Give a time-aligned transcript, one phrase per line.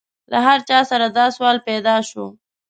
[0.31, 2.25] له هر چا سره دا سوال پیدا شو.